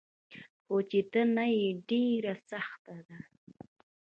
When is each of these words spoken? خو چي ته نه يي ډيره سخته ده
خو 0.63 0.75
چي 0.89 1.01
ته 1.11 1.21
نه 1.35 1.45
يي 1.57 1.67
ډيره 1.89 2.33
سخته 2.49 2.95
ده 3.07 3.19